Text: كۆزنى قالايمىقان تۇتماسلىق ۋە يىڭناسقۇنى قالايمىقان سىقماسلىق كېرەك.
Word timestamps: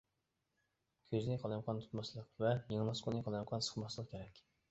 كۆزنى 1.11 1.35
قالايمىقان 1.43 1.83
تۇتماسلىق 1.83 2.43
ۋە 2.45 2.55
يىڭناسقۇنى 2.77 3.23
قالايمىقان 3.27 3.67
سىقماسلىق 3.67 4.09
كېرەك. 4.15 4.43